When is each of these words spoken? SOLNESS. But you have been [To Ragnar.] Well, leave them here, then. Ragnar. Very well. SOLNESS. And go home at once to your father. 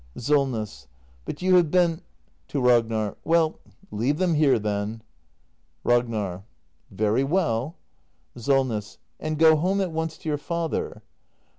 SOLNESS. 0.17 0.87
But 1.25 1.43
you 1.43 1.57
have 1.57 1.69
been 1.69 2.01
[To 2.47 2.59
Ragnar.] 2.59 3.17
Well, 3.23 3.59
leave 3.91 4.17
them 4.17 4.33
here, 4.33 4.57
then. 4.57 5.03
Ragnar. 5.83 6.43
Very 6.89 7.23
well. 7.23 7.77
SOLNESS. 8.35 8.97
And 9.19 9.37
go 9.37 9.55
home 9.55 9.79
at 9.79 9.91
once 9.91 10.17
to 10.17 10.27
your 10.29 10.39
father. 10.39 11.03